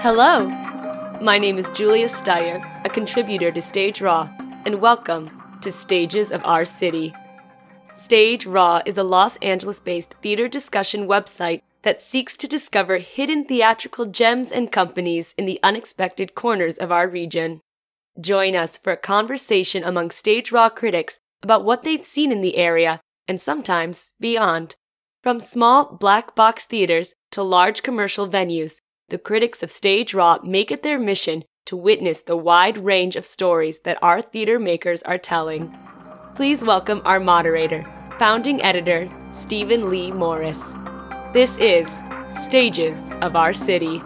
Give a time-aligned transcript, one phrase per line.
[0.00, 0.46] Hello,
[1.20, 4.28] my name is Julia Steyer, a contributor to Stage Raw,
[4.64, 5.28] and welcome
[5.60, 7.12] to Stages of Our City.
[7.96, 13.44] Stage Raw is a Los Angeles based theater discussion website that seeks to discover hidden
[13.44, 17.60] theatrical gems and companies in the unexpected corners of our region.
[18.20, 22.56] Join us for a conversation among Stage Raw critics about what they've seen in the
[22.56, 24.76] area and sometimes beyond.
[25.24, 28.78] From small black box theaters to large commercial venues,
[29.10, 33.24] the critics of Stage Raw make it their mission to witness the wide range of
[33.24, 35.74] stories that our theater makers are telling.
[36.34, 37.84] Please welcome our moderator,
[38.18, 40.74] founding editor, Steven Leigh Morris.
[41.32, 41.88] This is
[42.38, 44.02] Stages of Our City.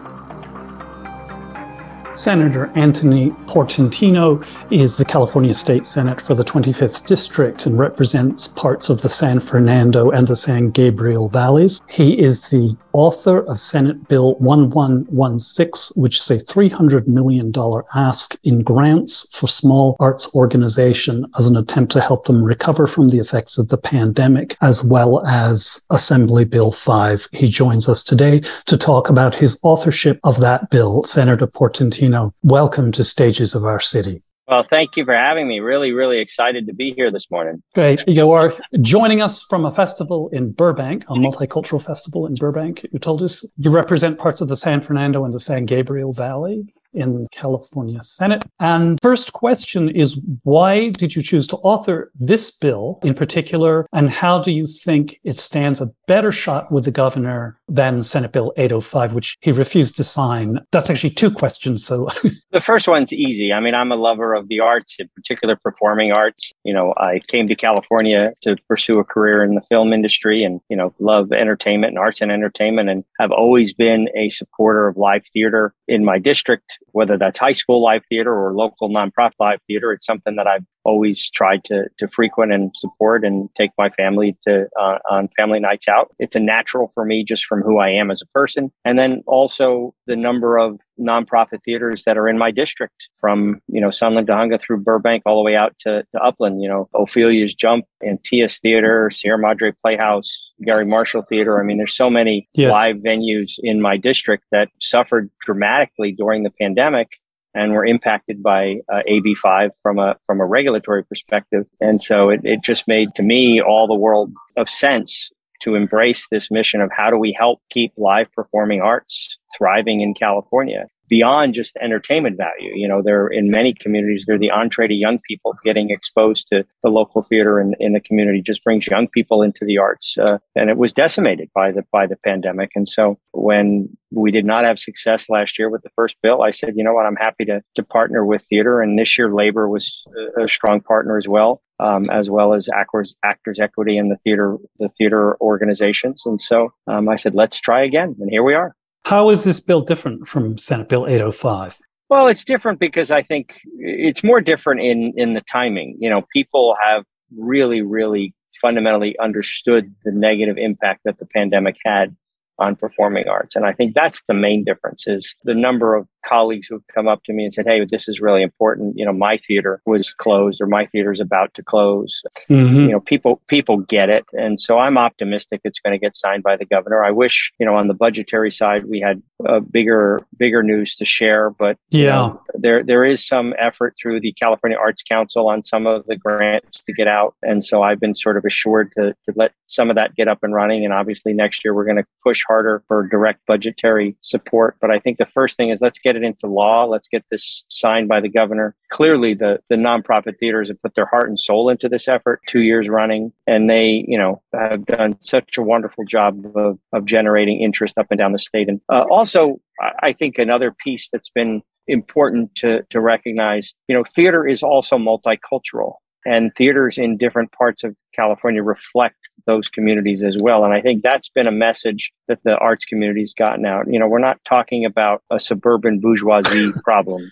[2.15, 8.91] Senator Anthony Portantino is the California State Senate for the 25th District and represents parts
[8.91, 11.81] of the San Fernando and the San Gabriel valleys.
[11.89, 17.51] He is the author of Senate Bill 1116, which is a $300 million
[17.95, 23.09] ask in grants for small arts organization as an attempt to help them recover from
[23.09, 27.29] the effects of the pandemic, as well as Assembly Bill 5.
[27.33, 31.05] He joins us today to talk about his authorship of that bill.
[31.05, 34.25] Senator Portantino Valentino, welcome to Stages of Our City.
[34.49, 35.61] Well, thank you for having me.
[35.61, 37.63] Really, really excited to be here this morning.
[37.77, 38.01] Great.
[38.09, 42.85] You are joining us from a festival in Burbank, a multicultural festival in Burbank.
[42.91, 46.65] You told us you represent parts of the San Fernando and the San Gabriel Valley
[46.95, 48.45] in California Senate.
[48.61, 53.87] And first question is why did you choose to author this bill in particular?
[53.93, 58.33] And how do you think it stands a better shot with the governor than Senate
[58.33, 60.59] Bill 805, which he refused to sign?
[60.73, 61.85] That's actually two questions.
[61.85, 62.09] So
[62.53, 63.53] the first one's easy.
[63.53, 66.53] I mean, I'm a lover of the arts, in particular performing arts.
[66.65, 70.61] You know, I came to California to pursue a career in the film industry and,
[70.69, 74.97] you know, love entertainment and arts and entertainment and have always been a supporter of
[74.97, 79.61] live theater in my district whether that's high school live theater or local nonprofit live
[79.67, 79.93] theater.
[79.93, 84.37] It's something that I've always tried to to frequent and support and take my family
[84.43, 86.15] to uh, on family nights out.
[86.19, 89.23] It's a natural for me just from who I am as a person, and then
[89.27, 94.29] also the number of nonprofit theaters that are in my district, from you know Sunland
[94.29, 96.63] Tujunga through Burbank all the way out to, to Upland.
[96.63, 101.61] You know Ophelia's Jump, Antaeus Theater, Sierra Madre Playhouse, Garry Marshall Theater.
[101.61, 102.73] I mean, there's so many yes.
[102.73, 107.19] live venues in my district that suffered dramatically during the pandemic
[107.55, 111.67] and were impacted by uh, AB5 from a from a regulatory perspective.
[111.81, 115.31] And so it, it just made to me all the world of sense
[115.63, 120.13] to embrace this mission of how do we help keep live performing arts thriving in
[120.15, 122.73] California beyond just entertainment value.
[122.75, 126.65] You know, they're in many communities, they're the entree to young people getting exposed to
[126.83, 130.17] the local theater in, in the community just brings young people into the arts.
[130.17, 132.71] Uh, and it was decimated by the, by the pandemic.
[132.75, 136.51] And so when we did not have success last year with the first bill, I
[136.51, 138.81] said, you know what, I'm happy to, to partner with theater.
[138.81, 140.07] And this year, labor was
[140.43, 141.61] a strong partner as well.
[141.79, 146.23] Um, as well as actors, actors equity in the theater, the theater organizations.
[146.25, 148.15] And so um, I said, let's try again.
[148.21, 148.77] And here we are.
[149.05, 151.79] How is this bill different from Senate Bill 805?
[152.09, 155.97] Well, it's different because I think it's more different in in the timing.
[155.99, 157.05] You know, people have
[157.37, 162.15] really, really fundamentally understood the negative impact that the pandemic had
[162.59, 163.57] on performing arts.
[163.57, 167.09] And I think that's the main difference is the number of colleagues who have come
[167.09, 168.95] up to me and said, Hey, this is really important.
[168.97, 172.23] You know, my theater was closed or my theater is about to close.
[172.51, 172.77] Mm-hmm.
[172.77, 174.25] You know, people, people get it.
[174.33, 177.05] And so I'm optimistic it's going to get signed by the governor.
[177.05, 181.05] I wish, you know, on the budgetary side, we had a bigger, bigger news to
[181.05, 185.49] share, but yeah, you know, there, there is some effort through the California Arts Council
[185.49, 187.35] on some of the grants to get out.
[187.43, 190.39] And so I've been sort of assured to, to let some of that get up
[190.43, 190.85] and running.
[190.85, 194.77] And obviously next year we're going to push harder for direct budgetary support.
[194.81, 196.85] But I think the first thing is let's get it into law.
[196.85, 198.75] Let's get this signed by the governor.
[198.91, 202.61] Clearly, the, the nonprofit theaters have put their heart and soul into this effort two
[202.61, 203.33] years running.
[203.47, 208.07] And they, you know, have done such a wonderful job of, of generating interest up
[208.11, 208.69] and down the state.
[208.69, 209.61] And uh, also,
[210.03, 214.97] I think another piece that's been important to, to recognize, you know, theater is also
[214.97, 219.17] multicultural and theaters in different parts of California reflect
[219.47, 220.65] those communities as well.
[220.65, 223.87] And I think that's been a message that the arts community's gotten out.
[223.89, 227.31] You know, we're not talking about a suburban bourgeoisie problem.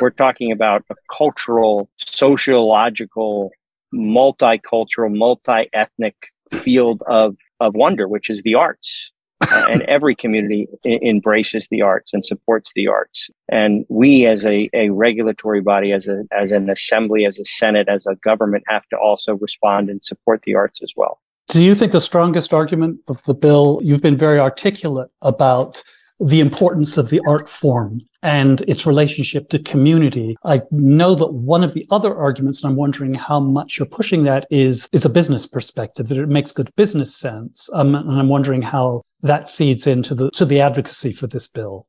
[0.00, 3.50] We're talking about a cultural, sociological,
[3.94, 6.16] multicultural, multi-ethnic
[6.52, 9.12] field of, of wonder, which is the arts.
[9.70, 13.30] And every community embraces the arts and supports the arts.
[13.48, 17.88] And we, as a, a regulatory body, as a as an assembly, as a senate,
[17.88, 21.20] as a government, have to also respond and support the arts as well.
[21.48, 23.80] Do you think the strongest argument of the bill?
[23.82, 25.82] You've been very articulate about
[26.20, 30.36] the importance of the art form and its relationship to community.
[30.44, 34.24] I know that one of the other arguments, and I'm wondering how much you're pushing
[34.24, 38.28] that, is is a business perspective that it makes good business sense, um, and I'm
[38.28, 41.86] wondering how that feeds into the to the advocacy for this bill.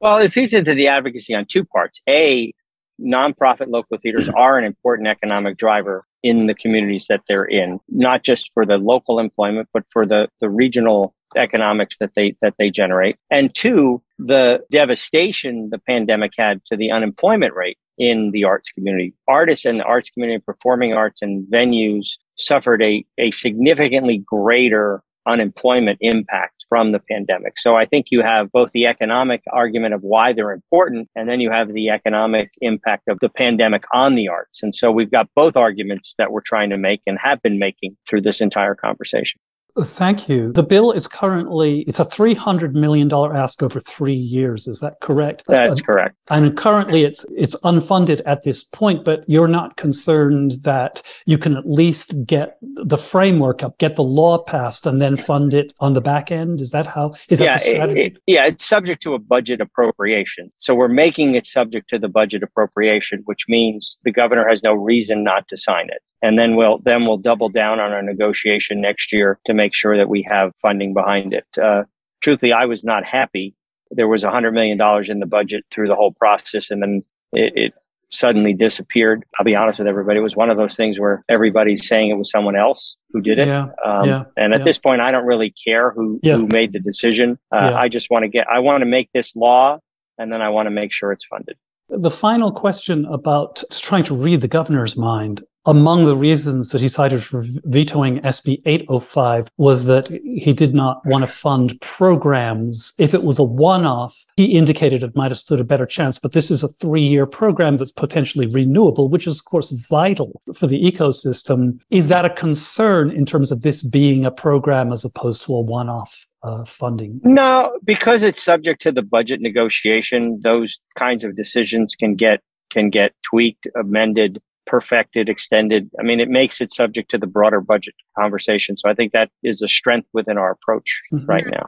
[0.00, 2.00] Well, it feeds into the advocacy on two parts.
[2.08, 2.52] A,
[3.00, 8.22] nonprofit local theaters are an important economic driver in the communities that they're in, not
[8.22, 12.70] just for the local employment, but for the, the regional economics that they that they
[12.70, 13.16] generate.
[13.30, 19.14] And two, the devastation the pandemic had to the unemployment rate in the arts community.
[19.28, 25.98] Artists and the arts community, performing arts and venues suffered a, a significantly greater unemployment
[26.00, 27.58] impact from the pandemic.
[27.58, 31.40] So I think you have both the economic argument of why they're important, and then
[31.40, 34.62] you have the economic impact of the pandemic on the arts.
[34.62, 37.96] And so we've got both arguments that we're trying to make and have been making
[38.08, 39.40] through this entire conversation.
[39.84, 40.52] Thank you.
[40.52, 44.66] The bill is currently it's a three hundred million dollar ask over three years.
[44.66, 45.44] Is that correct?
[45.48, 46.16] That's uh, correct.
[46.28, 49.04] And currently, it's it's unfunded at this point.
[49.04, 54.02] But you're not concerned that you can at least get the framework up, get the
[54.02, 56.60] law passed, and then fund it on the back end.
[56.60, 57.14] Is that how?
[57.28, 58.00] Is yeah, that the strategy?
[58.00, 60.50] It, it, yeah, it's subject to a budget appropriation.
[60.56, 64.72] So we're making it subject to the budget appropriation, which means the governor has no
[64.72, 68.80] reason not to sign it and then we'll then we'll double down on our negotiation
[68.80, 71.46] next year to make sure that we have funding behind it.
[71.60, 71.84] Uh,
[72.22, 73.54] truthfully, I was not happy.
[73.90, 77.04] There was a hundred million dollars in the budget through the whole process, and then
[77.32, 77.74] it, it
[78.08, 79.24] suddenly disappeared.
[79.38, 82.14] I'll be honest with everybody; it was one of those things where everybody's saying it
[82.14, 83.48] was someone else who did it.
[83.48, 84.64] Yeah, um, yeah, and at yeah.
[84.64, 87.38] this point, I don't really care who who made the decision.
[87.52, 87.78] Uh, Yeah.
[87.78, 88.46] I just want to get.
[88.52, 89.78] I want to make this law,
[90.18, 91.56] and then I want to make sure it's funded.
[91.88, 95.44] The final question about trying to read the governor's mind.
[95.66, 101.04] Among the reasons that he cited for vetoing SB 805 was that he did not
[101.06, 102.92] want to fund programs.
[102.98, 106.20] If it was a one off, he indicated it might have stood a better chance.
[106.20, 110.40] But this is a three year program that's potentially renewable, which is, of course, vital
[110.54, 111.80] for the ecosystem.
[111.90, 115.60] Is that a concern in terms of this being a program as opposed to a
[115.60, 117.20] one off uh, funding?
[117.24, 122.40] No, because it's subject to the budget negotiation, those kinds of decisions can get
[122.70, 125.90] can get tweaked, amended, perfected, extended.
[125.98, 128.76] I mean, it makes it subject to the broader budget conversation.
[128.76, 131.28] So I think that is a strength within our approach Mhm.
[131.28, 131.64] right now.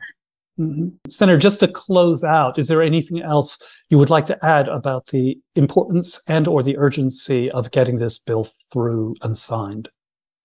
[0.58, 0.92] Mhm.
[1.08, 3.60] Senator, just to close out, is there anything else
[3.90, 8.18] you would like to add about the importance and or the urgency of getting this
[8.18, 9.88] bill through and signed?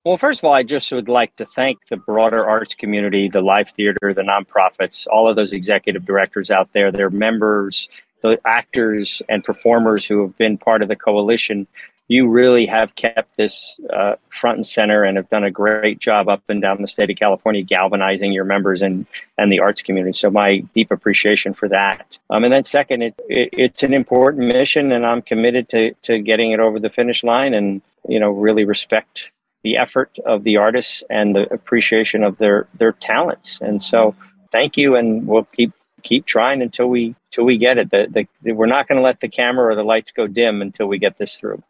[0.06, 3.42] Well, first of all, I just would like to thank the broader arts community, the
[3.42, 7.90] live theater, the nonprofits, all of those executive directors out there, their members,
[8.22, 11.66] the actors and performers who have been part of the coalition.
[12.14, 16.30] You really have kept this uh, front and center and have done a great job
[16.30, 19.06] up and down the state of California, galvanizing your members and
[19.38, 20.14] and the arts community.
[20.14, 22.18] So my deep appreciation for that.
[22.30, 26.20] Um, and then second, it, it, it's an important mission, and I'm committed to to
[26.20, 29.32] getting it over the finish line, and you know really respect
[29.64, 33.60] the effort of the artists and the appreciation of their their talents.
[33.62, 34.16] And so,
[34.52, 35.72] thank you, and we'll keep
[36.04, 37.90] keep trying until we till we get it.
[37.90, 40.88] The, the, we're not going to let the camera or the lights go dim until
[40.88, 41.64] we get this through.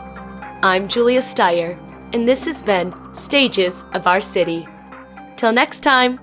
[0.62, 1.78] I'm Julia Steyer,
[2.14, 4.68] and this has been Stages of Our City.
[5.36, 6.20] Till next time!